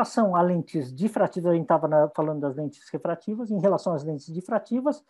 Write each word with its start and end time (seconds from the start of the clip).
relação 0.00 0.34
a 0.34 0.40
lentes 0.40 0.94
difrativas, 0.94 1.52
a 1.52 1.54
gente 1.54 1.64
estava 1.64 2.10
falando 2.16 2.40
das 2.40 2.56
lentes 2.56 2.88
refrativas, 2.88 3.50
em 3.50 3.60
relação 3.60 3.92
às 3.92 4.02
lentes 4.02 4.32
difrativas, 4.32 5.04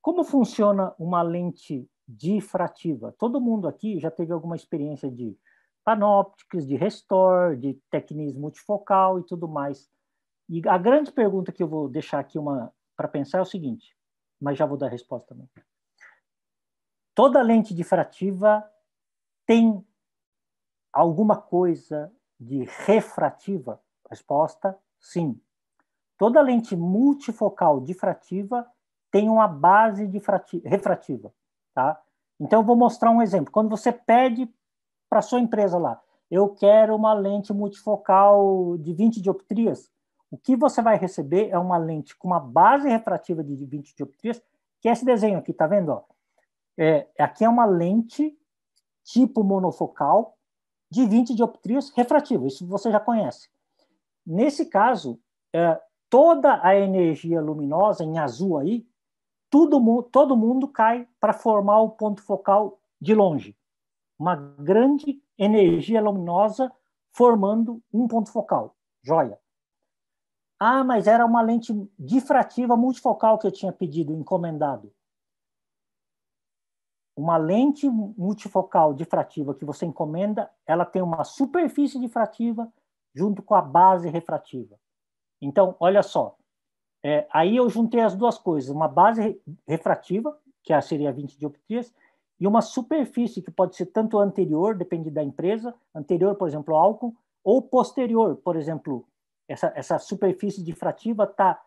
como 0.00 0.22
funciona 0.22 0.94
uma 0.96 1.22
lente 1.22 1.88
difrativa? 2.06 3.12
Todo 3.18 3.40
mundo 3.40 3.66
aqui 3.66 3.98
já 3.98 4.12
teve 4.12 4.32
alguma 4.32 4.54
experiência 4.54 5.10
de 5.10 5.36
panópticos, 5.84 6.64
de 6.64 6.76
restore, 6.76 7.56
de 7.56 7.74
técnicas 7.90 8.36
multifocal 8.36 9.18
e 9.18 9.24
tudo 9.24 9.48
mais. 9.48 9.90
E 10.48 10.62
a 10.68 10.78
grande 10.78 11.10
pergunta 11.10 11.50
que 11.50 11.62
eu 11.62 11.68
vou 11.68 11.88
deixar 11.88 12.20
aqui 12.20 12.38
uma 12.38 12.72
para 12.96 13.08
pensar 13.08 13.38
é 13.38 13.42
o 13.42 13.46
seguinte, 13.46 13.96
mas 14.40 14.56
já 14.56 14.66
vou 14.66 14.76
dar 14.76 14.86
a 14.86 14.90
resposta 14.90 15.34
também. 15.34 15.48
Toda 17.12 17.42
lente 17.42 17.74
difrativa 17.74 18.64
tem 19.44 19.84
alguma 20.92 21.36
coisa 21.36 22.12
de 22.38 22.64
refrativa? 22.86 23.82
Resposta: 24.12 24.78
sim. 25.00 25.40
Toda 26.18 26.42
lente 26.42 26.76
multifocal 26.76 27.80
difrativa 27.80 28.66
tem 29.10 29.28
uma 29.28 29.48
base 29.48 30.04
refrativa, 30.64 31.32
tá? 31.74 32.00
Então 32.38 32.60
eu 32.60 32.64
vou 32.64 32.76
mostrar 32.76 33.10
um 33.10 33.22
exemplo. 33.22 33.50
Quando 33.50 33.70
você 33.70 33.90
pede 33.90 34.48
para 35.08 35.22
sua 35.22 35.40
empresa 35.40 35.78
lá, 35.78 36.00
eu 36.30 36.50
quero 36.50 36.94
uma 36.94 37.14
lente 37.14 37.52
multifocal 37.52 38.76
de 38.78 38.92
20 38.92 39.20
dioptrias, 39.20 39.90
o 40.30 40.36
que 40.36 40.56
você 40.56 40.80
vai 40.80 40.96
receber 40.96 41.48
é 41.50 41.58
uma 41.58 41.76
lente 41.76 42.16
com 42.16 42.28
uma 42.28 42.40
base 42.40 42.88
refrativa 42.88 43.42
de 43.42 43.64
20 43.64 43.94
dioptrias, 43.94 44.42
que 44.80 44.88
é 44.88 44.92
esse 44.92 45.04
desenho 45.04 45.38
aqui, 45.38 45.52
tá 45.52 45.66
vendo? 45.66 46.02
É, 46.76 47.06
aqui 47.18 47.44
é 47.44 47.48
uma 47.48 47.64
lente 47.64 48.36
tipo 49.04 49.42
monofocal 49.42 50.36
de 50.90 51.06
20 51.06 51.34
dioptrias 51.34 51.90
refrativa, 51.90 52.46
isso 52.46 52.66
você 52.66 52.90
já 52.90 53.00
conhece. 53.00 53.48
Nesse 54.24 54.66
caso, 54.66 55.20
é, 55.52 55.80
toda 56.08 56.60
a 56.62 56.76
energia 56.76 57.40
luminosa 57.40 58.04
em 58.04 58.18
azul 58.18 58.58
aí, 58.58 58.86
tudo, 59.50 60.02
todo 60.04 60.36
mundo 60.36 60.68
cai 60.68 61.08
para 61.20 61.32
formar 61.32 61.80
o 61.80 61.90
ponto 61.90 62.22
focal 62.22 62.80
de 63.00 63.14
longe. 63.14 63.56
Uma 64.18 64.36
grande 64.36 65.22
energia 65.36 66.00
luminosa 66.00 66.72
formando 67.12 67.82
um 67.92 68.06
ponto 68.06 68.30
focal. 68.30 68.76
Joia. 69.02 69.38
Ah, 70.58 70.84
mas 70.84 71.06
era 71.06 71.26
uma 71.26 71.42
lente 71.42 71.72
difrativa 71.98 72.76
multifocal 72.76 73.36
que 73.36 73.46
eu 73.46 73.52
tinha 73.52 73.72
pedido, 73.72 74.14
encomendado. 74.14 74.92
Uma 77.16 77.36
lente 77.36 77.90
multifocal 77.90 78.94
difrativa 78.94 79.54
que 79.54 79.64
você 79.64 79.84
encomenda, 79.84 80.50
ela 80.64 80.84
tem 80.84 81.02
uma 81.02 81.24
superfície 81.24 81.98
difrativa 81.98 82.72
junto 83.14 83.42
com 83.42 83.54
a 83.54 83.62
base 83.62 84.08
refrativa. 84.08 84.78
Então, 85.40 85.76
olha 85.80 86.02
só, 86.02 86.36
é, 87.02 87.26
aí 87.32 87.56
eu 87.56 87.68
juntei 87.68 88.00
as 88.00 88.14
duas 88.14 88.38
coisas, 88.38 88.70
uma 88.70 88.88
base 88.88 89.40
refrativa, 89.66 90.38
que 90.62 90.80
seria 90.80 91.12
20 91.12 91.38
dioptrias, 91.38 91.92
e 92.38 92.46
uma 92.46 92.62
superfície 92.62 93.42
que 93.42 93.50
pode 93.50 93.76
ser 93.76 93.86
tanto 93.86 94.18
anterior, 94.18 94.76
depende 94.76 95.10
da 95.10 95.22
empresa, 95.22 95.74
anterior, 95.94 96.34
por 96.36 96.48
exemplo, 96.48 96.74
álcool, 96.74 97.14
ou 97.44 97.60
posterior, 97.60 98.36
por 98.36 98.56
exemplo, 98.56 99.06
essa, 99.48 99.72
essa 99.74 99.98
superfície 99.98 100.62
difrativa 100.62 101.24
está 101.24 101.60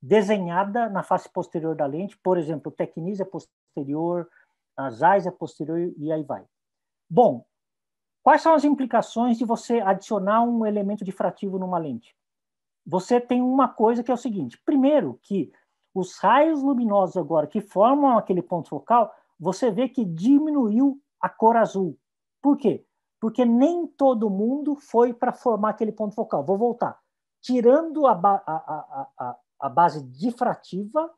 desenhada 0.00 0.88
na 0.88 1.02
face 1.02 1.28
posterior 1.28 1.76
da 1.76 1.86
lente, 1.86 2.16
por 2.18 2.36
exemplo, 2.36 2.72
o 2.72 2.74
tecnis 2.74 3.20
é 3.20 3.24
posterior, 3.24 4.28
a 4.76 4.90
ZAIS 4.90 5.26
é 5.26 5.30
posterior 5.30 5.92
e 5.96 6.10
aí 6.10 6.22
vai. 6.24 6.44
Bom, 7.08 7.44
quais 8.22 8.42
são 8.42 8.54
as 8.54 8.64
implicações 8.64 9.38
de 9.38 9.44
você 9.44 9.80
adicionar 9.80 10.42
um 10.42 10.64
elemento 10.64 11.04
difrativo 11.04 11.58
numa 11.58 11.78
lente? 11.78 12.16
Você 12.86 13.20
tem 13.20 13.40
uma 13.40 13.68
coisa 13.68 14.02
que 14.02 14.10
é 14.10 14.14
o 14.14 14.18
seguinte: 14.18 14.60
primeiro, 14.64 15.18
que 15.22 15.52
os 15.94 16.16
raios 16.18 16.62
luminosos 16.62 17.16
agora 17.16 17.46
que 17.46 17.60
formam 17.60 18.16
aquele 18.16 18.42
ponto 18.42 18.68
focal, 18.68 19.14
você 19.38 19.70
vê 19.70 19.88
que 19.88 20.04
diminuiu 20.04 21.00
a 21.20 21.28
cor 21.28 21.56
azul. 21.56 21.98
Por 22.40 22.56
quê? 22.56 22.84
Porque 23.20 23.44
nem 23.44 23.86
todo 23.86 24.30
mundo 24.30 24.74
foi 24.74 25.12
para 25.12 25.32
formar 25.32 25.70
aquele 25.70 25.92
ponto 25.92 26.14
focal. 26.14 26.44
Vou 26.44 26.58
voltar 26.58 27.02
tirando 27.42 28.06
a, 28.06 28.12
a, 28.12 29.10
a, 29.18 29.36
a, 29.60 29.68
base 29.68 30.02
difrativa, 30.04 31.12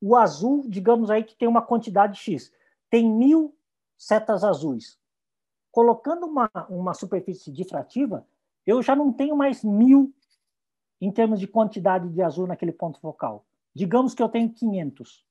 o 0.00 0.14
azul, 0.14 0.62
digamos 0.68 1.10
aí 1.10 1.24
que 1.24 1.34
tem 1.34 1.48
uma 1.48 1.62
quantidade 1.62 2.20
X, 2.20 2.52
tem 2.90 3.10
mil 3.10 3.56
setas 3.96 4.44
azuis. 4.44 4.98
Colocando 5.78 6.26
uma, 6.26 6.50
uma 6.68 6.92
superfície 6.92 7.52
difrativa, 7.52 8.26
eu 8.66 8.82
já 8.82 8.96
não 8.96 9.12
tenho 9.12 9.36
mais 9.36 9.62
mil 9.62 10.12
em 11.00 11.12
termos 11.12 11.38
de 11.38 11.46
quantidade 11.46 12.08
de 12.08 12.20
azul 12.20 12.48
naquele 12.48 12.72
ponto 12.72 12.98
focal. 12.98 13.46
Digamos 13.72 14.12
que 14.12 14.20
eu 14.20 14.28
tenho 14.28 14.52
500. 14.52 15.24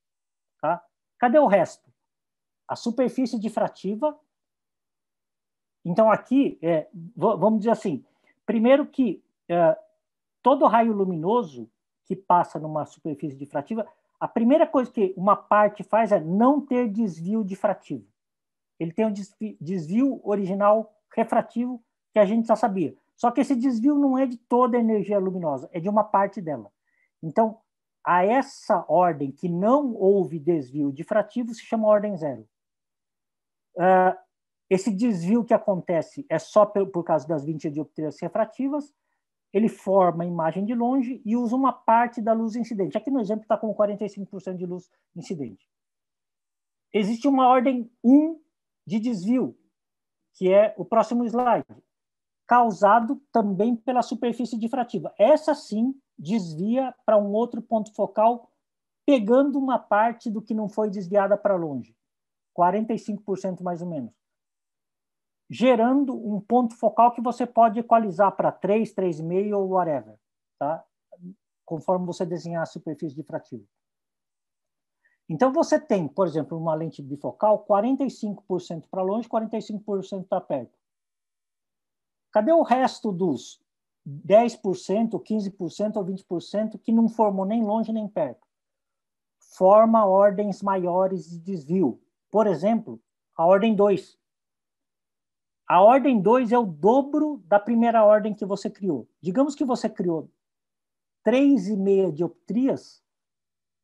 Tá? 0.61 0.81
Cadê 1.17 1.37
o 1.37 1.47
resto? 1.47 1.91
A 2.65 2.77
superfície 2.77 3.37
difrativa. 3.37 4.17
Então, 5.83 6.09
aqui, 6.09 6.57
é, 6.61 6.87
vamos 7.13 7.59
dizer 7.59 7.71
assim: 7.71 8.05
primeiro 8.45 8.87
que 8.87 9.21
é, 9.49 9.77
todo 10.41 10.65
raio 10.65 10.93
luminoso 10.93 11.69
que 12.05 12.15
passa 12.15 12.57
numa 12.57 12.85
superfície 12.85 13.35
difrativa, 13.35 13.85
a 14.17 14.29
primeira 14.29 14.65
coisa 14.65 14.89
que 14.89 15.13
uma 15.17 15.35
parte 15.35 15.83
faz 15.83 16.13
é 16.13 16.21
não 16.21 16.61
ter 16.61 16.89
desvio 16.89 17.43
difrativo. 17.43 18.07
Ele 18.79 18.91
tem 18.91 19.05
um 19.05 19.13
desvio 19.59 20.21
original 20.23 20.93
refrativo 21.15 21.83
que 22.13 22.19
a 22.19 22.25
gente 22.25 22.47
já 22.47 22.55
sabia. 22.55 22.95
Só 23.15 23.31
que 23.31 23.41
esse 23.41 23.55
desvio 23.55 23.95
não 23.95 24.17
é 24.17 24.25
de 24.25 24.37
toda 24.37 24.77
a 24.77 24.79
energia 24.79 25.17
luminosa, 25.17 25.69
é 25.73 25.79
de 25.79 25.89
uma 25.89 26.03
parte 26.03 26.39
dela. 26.39 26.71
Então, 27.21 27.59
a 28.05 28.23
essa 28.23 28.85
ordem 28.87 29.31
que 29.31 29.49
não 29.49 29.93
houve 29.95 30.39
desvio 30.39 30.91
difrativo 30.91 31.53
se 31.53 31.61
chama 31.61 31.87
ordem 31.87 32.15
zero. 32.15 32.47
Uh, 33.75 34.15
esse 34.69 34.91
desvio 34.91 35.43
que 35.43 35.53
acontece 35.53 36.25
é 36.29 36.37
só 36.37 36.65
por, 36.65 36.87
por 36.87 37.03
causa 37.03 37.27
das 37.27 37.43
20 37.43 37.69
dioptrias 37.69 38.19
refrativas, 38.21 38.93
ele 39.51 39.69
forma 39.69 40.23
a 40.23 40.27
imagem 40.27 40.65
de 40.65 40.75
longe 40.75 41.21
e 41.25 41.35
usa 41.35 41.55
uma 41.55 41.73
parte 41.73 42.21
da 42.21 42.33
luz 42.33 42.55
incidente. 42.55 42.97
Aqui 42.97 43.09
no 43.09 43.19
exemplo 43.19 43.43
está 43.43 43.57
com 43.57 43.73
45% 43.73 44.55
de 44.55 44.65
luz 44.65 44.89
incidente. 45.15 45.67
Existe 46.93 47.27
uma 47.27 47.47
ordem 47.47 47.89
1 48.03 48.39
de 48.87 48.99
desvio, 48.99 49.55
que 50.33 50.51
é 50.51 50.73
o 50.77 50.85
próximo 50.85 51.23
slide, 51.25 51.67
causado 52.47 53.21
também 53.31 53.75
pela 53.75 54.01
superfície 54.01 54.57
difrativa. 54.57 55.13
Essa 55.19 55.53
sim 55.53 55.93
desvia 56.17 56.95
para 57.05 57.17
um 57.17 57.33
outro 57.33 57.61
ponto 57.61 57.93
focal, 57.93 58.49
pegando 59.05 59.59
uma 59.59 59.77
parte 59.77 60.31
do 60.31 60.41
que 60.41 60.53
não 60.53 60.67
foi 60.67 60.89
desviada 60.89 61.37
para 61.37 61.55
longe, 61.55 61.95
45% 62.57 63.61
mais 63.61 63.81
ou 63.81 63.89
menos 63.89 64.17
gerando 65.49 66.13
um 66.13 66.41
ponto 66.41 66.75
focal 66.75 67.11
que 67.13 67.21
você 67.21 67.45
pode 67.45 67.79
equalizar 67.79 68.35
para 68.35 68.51
3, 68.51 68.93
3,5 68.93 69.55
ou 69.55 69.69
whatever, 69.69 70.15
tá? 70.59 70.83
conforme 71.65 72.05
você 72.05 72.25
desenhar 72.25 72.63
a 72.63 72.65
superfície 72.65 73.15
difrativa. 73.15 73.63
Então, 75.29 75.51
você 75.51 75.79
tem, 75.79 76.07
por 76.07 76.25
exemplo, 76.25 76.57
uma 76.57 76.73
lente 76.73 77.01
bifocal, 77.01 77.65
45% 77.65 78.85
para 78.89 79.03
longe, 79.03 79.27
45% 79.27 80.25
para 80.27 80.39
perto. 80.39 80.77
Cadê 82.31 82.51
o 82.51 82.63
resto 82.63 83.11
dos 83.11 83.61
10%, 84.07 85.19
15% 85.21 85.97
ou 85.97 86.05
20% 86.05 86.79
que 86.79 86.93
não 86.93 87.09
formou 87.09 87.45
nem 87.45 87.63
longe 87.63 87.91
nem 87.91 88.07
perto? 88.07 88.47
Forma 89.39 90.05
ordens 90.05 90.61
maiores 90.61 91.29
de 91.29 91.39
desvio. 91.39 92.01
Por 92.31 92.47
exemplo, 92.47 93.01
a 93.35 93.45
ordem 93.45 93.75
2. 93.75 94.17
A 95.67 95.81
ordem 95.81 96.21
2 96.21 96.53
é 96.53 96.57
o 96.57 96.65
dobro 96.65 97.43
da 97.45 97.59
primeira 97.59 98.05
ordem 98.05 98.33
que 98.33 98.45
você 98.45 98.69
criou. 98.69 99.09
Digamos 99.21 99.53
que 99.53 99.65
você 99.65 99.89
criou 99.89 100.31
3,5 101.25 102.13
dioptrias 102.13 103.03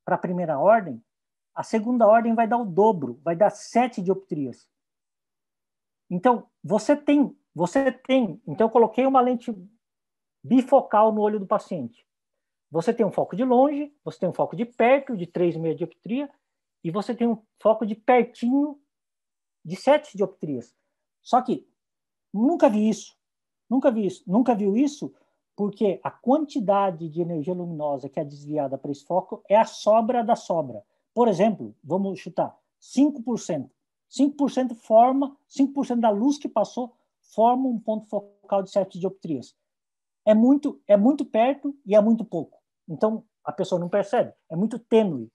para 0.05 0.15
a 0.15 0.19
primeira 0.19 0.57
ordem, 0.57 1.03
a 1.53 1.63
segunda 1.63 2.07
ordem 2.07 2.33
vai 2.33 2.47
dar 2.47 2.57
o 2.57 2.65
dobro, 2.65 3.19
vai 3.23 3.35
dar 3.35 3.49
7 3.49 4.01
dioptrias. 4.01 4.69
Então, 6.09 6.49
você 6.63 6.95
tem, 6.95 7.35
você 7.53 7.91
tem, 7.91 8.41
então 8.47 8.67
eu 8.67 8.71
coloquei 8.71 9.05
uma 9.05 9.21
lente 9.21 9.53
bifocal 10.43 11.11
no 11.11 11.21
olho 11.21 11.39
do 11.39 11.47
paciente. 11.47 12.05
Você 12.69 12.93
tem 12.93 13.05
um 13.05 13.11
foco 13.11 13.35
de 13.35 13.43
longe, 13.43 13.95
você 14.03 14.19
tem 14.19 14.29
um 14.29 14.33
foco 14.33 14.55
de 14.55 14.65
perto, 14.65 15.15
de 15.15 15.27
3,5 15.27 15.75
dioptria, 15.75 16.29
e 16.83 16.91
você 16.91 17.15
tem 17.15 17.27
um 17.27 17.41
foco 17.61 17.85
de 17.85 17.95
pertinho, 17.95 18.79
de 19.63 19.75
7 19.75 20.17
dioptrias. 20.17 20.75
Só 21.21 21.41
que 21.41 21.67
Nunca 22.33 22.67
vi 22.67 22.89
isso. 22.89 23.15
Nunca 23.69 23.91
vi 23.91 24.07
isso. 24.07 24.23
Nunca 24.25 24.55
viu 24.55 24.75
isso 24.75 25.13
porque 25.55 25.99
a 26.03 26.09
quantidade 26.09 27.07
de 27.07 27.21
energia 27.21 27.53
luminosa 27.53 28.09
que 28.09 28.19
é 28.19 28.25
desviada 28.25 28.75
para 28.75 28.91
esse 28.91 29.05
foco 29.05 29.43
é 29.47 29.55
a 29.55 29.65
sobra 29.65 30.23
da 30.23 30.35
sobra. 30.35 30.83
Por 31.13 31.27
exemplo, 31.27 31.75
vamos 31.83 32.19
chutar 32.19 32.57
5%. 32.81 33.69
5% 34.09 34.75
forma, 34.75 35.35
5% 35.49 35.99
da 35.99 36.09
luz 36.09 36.37
que 36.37 36.47
passou 36.47 36.95
forma 37.21 37.67
um 37.67 37.79
ponto 37.79 38.07
focal 38.07 38.61
de 38.61 38.69
7 38.69 38.99
dioptrias. 38.99 39.55
é 40.25 40.33
muito, 40.33 40.79
é 40.87 40.95
muito 40.95 41.25
perto 41.25 41.75
e 41.85 41.95
é 41.95 42.01
muito 42.01 42.23
pouco. 42.23 42.59
Então, 42.87 43.23
a 43.43 43.51
pessoa 43.51 43.79
não 43.79 43.89
percebe, 43.89 44.33
é 44.49 44.55
muito 44.55 44.79
tênue. 44.79 45.29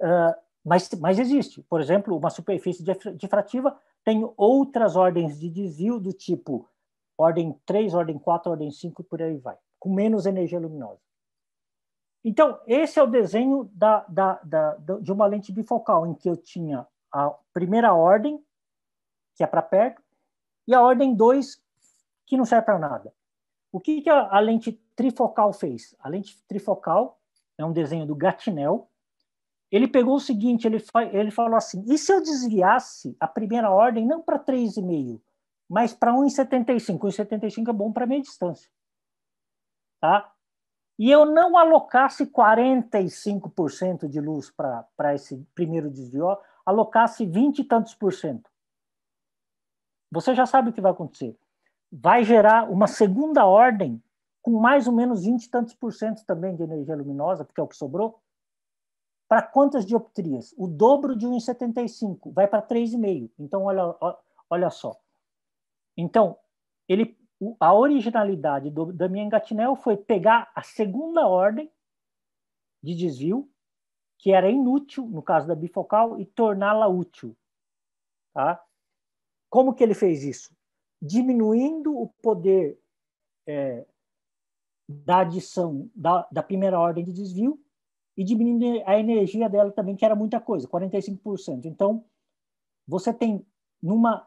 Uh, 0.00 0.34
mas, 0.64 0.88
mas 1.00 1.18
existe. 1.18 1.62
Por 1.62 1.80
exemplo, 1.80 2.16
uma 2.16 2.30
superfície 2.30 2.82
difrativa 3.16 3.78
tem 4.04 4.30
outras 4.36 4.96
ordens 4.96 5.38
de 5.38 5.50
desvio 5.50 5.98
do 5.98 6.12
tipo 6.12 6.68
ordem 7.16 7.58
3, 7.66 7.94
ordem 7.94 8.18
4, 8.18 8.50
ordem 8.50 8.70
5 8.70 9.02
e 9.02 9.04
por 9.04 9.20
aí 9.20 9.36
vai, 9.38 9.56
com 9.78 9.92
menos 9.92 10.24
energia 10.24 10.60
luminosa. 10.60 11.00
Então, 12.24 12.60
esse 12.66 12.98
é 12.98 13.02
o 13.02 13.06
desenho 13.06 13.70
da, 13.72 14.04
da, 14.08 14.40
da, 14.42 14.74
de 15.00 15.12
uma 15.12 15.26
lente 15.26 15.52
bifocal, 15.52 16.06
em 16.06 16.14
que 16.14 16.28
eu 16.28 16.36
tinha 16.36 16.86
a 17.12 17.30
primeira 17.52 17.94
ordem, 17.94 18.42
que 19.34 19.42
é 19.42 19.46
para 19.46 19.62
perto, 19.62 20.02
e 20.66 20.74
a 20.74 20.82
ordem 20.82 21.14
2, 21.14 21.62
que 22.26 22.36
não 22.36 22.44
serve 22.44 22.66
para 22.66 22.78
nada. 22.78 23.14
O 23.72 23.80
que, 23.80 24.02
que 24.02 24.10
a, 24.10 24.36
a, 24.36 24.40
lente 24.40 24.72
trifocal 24.96 25.52
fez? 25.52 25.94
A 26.00 26.08
lente 26.08 26.42
trifocal 26.46 27.18
é 27.56 27.64
um 27.64 27.72
desenho 27.72 28.06
do 28.06 28.14
Gatinel. 28.14 28.90
Ele 29.70 29.86
pegou 29.86 30.16
o 30.16 30.20
seguinte, 30.20 30.66
ele, 30.66 30.82
ele 31.12 31.30
falou 31.30 31.56
assim, 31.56 31.84
e 31.86 31.96
se 31.98 32.12
eu 32.12 32.22
desviasse 32.22 33.16
a 33.20 33.26
primeira 33.28 33.70
ordem 33.70 34.06
não 34.06 34.22
para 34.22 34.38
3,5, 34.38 35.20
mas 35.68 35.92
para 35.92 36.12
1,75? 36.12 36.98
1,75 36.98 37.68
é 37.68 37.72
bom 37.72 37.92
para 37.92 38.06
meia 38.06 38.22
distância. 38.22 38.70
Tá? 40.00 40.32
E 40.98 41.10
eu 41.10 41.24
não 41.24 41.56
alocasse 41.56 42.26
45% 42.26 44.08
de 44.08 44.20
luz 44.20 44.50
para 44.50 45.14
esse 45.14 45.36
primeiro 45.54 45.90
desvio, 45.90 46.36
alocasse 46.66 47.24
20 47.24 47.60
e 47.60 47.64
tantos 47.64 47.94
por 47.94 48.12
cento. 48.12 48.50
Você 50.10 50.34
já 50.34 50.44
sabe 50.44 50.70
o 50.70 50.72
que 50.72 50.80
vai 50.80 50.90
acontecer 50.90 51.38
vai 51.90 52.22
gerar 52.24 52.70
uma 52.70 52.86
segunda 52.86 53.46
ordem 53.46 54.02
com 54.42 54.52
mais 54.60 54.86
ou 54.86 54.92
menos 54.92 55.24
20 55.24 55.44
e 55.44 55.50
tantos 55.50 55.74
por 55.74 55.92
cento 55.92 56.24
também 56.24 56.54
de 56.54 56.62
energia 56.62 56.96
luminosa, 56.96 57.44
porque 57.44 57.60
é 57.60 57.64
o 57.64 57.68
que 57.68 57.76
sobrou. 57.76 58.20
Para 59.26 59.42
quantas 59.42 59.84
dioptrias? 59.84 60.54
O 60.56 60.66
dobro 60.66 61.16
de 61.16 61.26
1,75 61.26 62.32
vai 62.32 62.46
para 62.46 62.62
3,5. 62.62 63.30
Então, 63.38 63.64
olha, 63.64 63.94
olha 64.48 64.70
só. 64.70 64.98
Então, 65.96 66.36
ele, 66.88 67.17
a 67.60 67.74
originalidade 67.74 68.70
do 68.70 68.92
Damien 68.92 69.28
Gatinel 69.28 69.76
foi 69.76 69.96
pegar 69.96 70.50
a 70.54 70.62
segunda 70.62 71.26
ordem 71.26 71.70
de 72.82 72.94
desvio, 72.94 73.48
que 74.18 74.32
era 74.32 74.50
inútil, 74.50 75.06
no 75.06 75.22
caso 75.22 75.46
da 75.46 75.54
bifocal, 75.54 76.20
e 76.20 76.26
torná-la 76.26 76.88
útil. 76.88 77.36
Tá? 78.32 78.62
Como 79.48 79.74
que 79.74 79.82
ele 79.82 79.94
fez 79.94 80.24
isso? 80.24 80.58
diminuindo 81.00 81.96
o 81.96 82.08
poder 82.22 82.78
é, 83.46 83.86
da 84.88 85.20
adição 85.20 85.90
da, 85.94 86.28
da, 86.30 86.42
primeira 86.42 86.78
ordem 86.78 87.04
de 87.04 87.12
desvio 87.12 87.60
e 88.16 88.24
diminuindo 88.24 88.82
a 88.84 88.98
energia 88.98 89.48
dela 89.48 89.70
também, 89.70 89.96
que 89.96 90.04
era 90.04 90.16
muita 90.16 90.40
coisa, 90.40 90.68
45%. 90.68 91.66
Então, 91.66 92.04
você 92.86 93.12
tem 93.12 93.46
numa, 93.80 94.26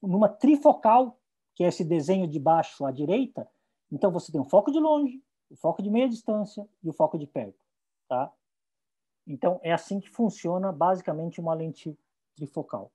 numa 0.00 0.28
trifocal, 0.28 1.18
que 1.56 1.64
é 1.64 1.68
esse 1.68 1.84
desenho 1.84 2.28
de 2.28 2.38
baixo 2.38 2.84
à 2.84 2.92
direita, 2.92 3.48
então 3.90 4.12
você 4.12 4.30
tem 4.30 4.40
o 4.40 4.44
foco 4.44 4.70
de 4.70 4.78
longe, 4.78 5.22
o 5.50 5.56
foco 5.56 5.82
de 5.82 5.90
meia 5.90 6.08
distância 6.08 6.68
e 6.84 6.88
o 6.88 6.92
foco 6.92 7.18
de 7.18 7.26
perto. 7.26 7.58
Tá? 8.08 8.30
Então, 9.26 9.58
é 9.62 9.72
assim 9.72 9.98
que 9.98 10.10
funciona 10.10 10.70
basicamente 10.70 11.40
uma 11.40 11.54
lente 11.54 11.98
trifocal. 12.36 12.92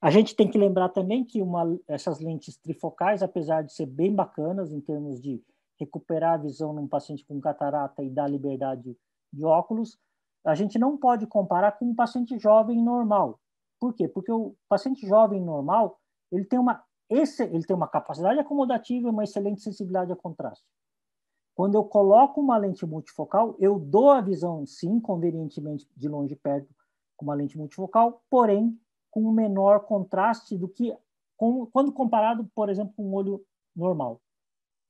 A 0.00 0.10
gente 0.10 0.36
tem 0.36 0.48
que 0.48 0.58
lembrar 0.58 0.90
também 0.90 1.24
que 1.24 1.40
uma, 1.40 1.78
essas 1.88 2.20
lentes 2.20 2.56
trifocais, 2.56 3.22
apesar 3.22 3.62
de 3.62 3.72
ser 3.72 3.86
bem 3.86 4.14
bacanas 4.14 4.72
em 4.72 4.80
termos 4.80 5.20
de 5.20 5.42
recuperar 5.80 6.34
a 6.34 6.42
visão 6.42 6.72
num 6.72 6.86
paciente 6.86 7.24
com 7.24 7.40
catarata 7.40 8.02
e 8.02 8.10
dar 8.10 8.28
liberdade 8.28 8.96
de 9.32 9.44
óculos, 9.44 9.98
a 10.44 10.54
gente 10.54 10.78
não 10.78 10.98
pode 10.98 11.26
comparar 11.26 11.72
com 11.72 11.86
um 11.86 11.94
paciente 11.94 12.38
jovem 12.38 12.82
normal. 12.82 13.40
Por 13.80 13.94
quê? 13.94 14.06
Porque 14.06 14.30
o 14.30 14.54
paciente 14.68 15.06
jovem 15.06 15.40
normal 15.40 15.98
ele 16.30 16.44
tem 16.44 16.58
uma 16.58 16.84
esse, 17.12 17.44
ele 17.44 17.64
tem 17.64 17.76
uma 17.76 17.88
capacidade 17.88 18.38
acomodativa 18.38 19.08
e 19.08 19.10
uma 19.10 19.24
excelente 19.24 19.60
sensibilidade 19.60 20.12
a 20.12 20.16
contraste. 20.16 20.64
Quando 21.54 21.74
eu 21.74 21.84
coloco 21.84 22.40
uma 22.40 22.56
lente 22.56 22.86
multifocal, 22.86 23.54
eu 23.58 23.78
dou 23.78 24.10
a 24.10 24.20
visão, 24.20 24.64
sim, 24.64 24.98
convenientemente 24.98 25.86
de 25.96 26.08
longe 26.08 26.34
e 26.34 26.36
perto, 26.36 26.74
com 27.16 27.26
uma 27.26 27.34
lente 27.34 27.58
multifocal, 27.58 28.22
porém 28.30 28.78
com 29.10 29.22
um 29.22 29.32
menor 29.32 29.80
contraste 29.80 30.56
do 30.56 30.66
que 30.66 30.96
com, 31.36 31.66
quando 31.66 31.92
comparado, 31.92 32.50
por 32.54 32.70
exemplo, 32.70 32.94
com 32.96 33.04
um 33.04 33.14
olho 33.14 33.44
normal. 33.76 34.20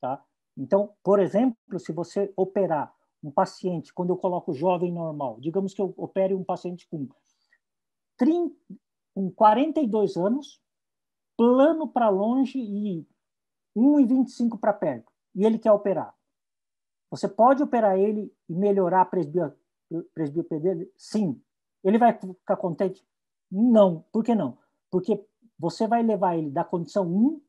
Tá? 0.01 0.25
Então, 0.57 0.95
por 1.03 1.19
exemplo, 1.19 1.57
se 1.79 1.93
você 1.93 2.33
operar 2.37 2.95
um 3.23 3.31
paciente, 3.31 3.93
quando 3.93 4.11
eu 4.11 4.17
coloco 4.17 4.53
jovem 4.53 4.93
normal, 4.93 5.39
digamos 5.41 5.75
que 5.75 5.83
eu 5.83 5.93
opere 5.97 6.35
um 6.35 6.45
paciente 6.45 6.89
com, 6.89 7.09
30, 8.17 8.55
com 9.15 9.31
42 9.31 10.17
anos, 10.17 10.62
plano 11.43 11.89
para 11.89 12.09
longe 12.09 12.57
e 12.57 13.05
1,25 13.77 14.61
para 14.61 14.73
perto, 14.73 15.11
e 15.35 15.45
ele 15.45 15.59
quer 15.59 15.73
operar. 15.73 16.15
Você 17.11 17.27
pode 17.27 17.61
operar 17.61 17.99
ele 17.99 18.33
e 18.49 18.55
melhorar 18.55 19.01
a 19.01 19.05
presbiopia 19.05 20.61
dele? 20.61 20.89
Sim. 20.97 21.43
Ele 21.83 21.99
vai 21.99 22.17
ficar 22.17 22.57
contente? 22.57 23.05
Não. 23.51 24.05
Por 24.13 24.23
que 24.23 24.37
não? 24.37 24.57
Porque 24.89 25.21
você 25.59 25.89
vai 25.89 26.01
levar 26.01 26.37
ele 26.37 26.49
da 26.49 26.63
condição 26.63 27.09
1 27.13 27.43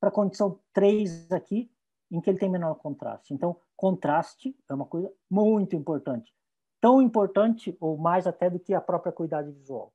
para 0.00 0.08
a 0.08 0.12
condição 0.12 0.58
3 0.72 1.30
aqui, 1.30 1.70
em 2.10 2.22
que 2.22 2.30
ele 2.30 2.38
tem 2.38 2.48
menor 2.48 2.76
contraste. 2.76 3.34
Então, 3.34 3.60
contraste 3.76 4.56
é 4.66 4.72
uma 4.72 4.86
coisa 4.86 5.12
muito 5.30 5.76
importante. 5.76 6.34
Tão 6.80 7.02
importante 7.02 7.76
ou 7.80 7.98
mais 7.98 8.26
até 8.26 8.48
do 8.48 8.58
que 8.58 8.72
a 8.72 8.80
própria 8.80 9.12
cuidade 9.12 9.52
visual. 9.52 9.92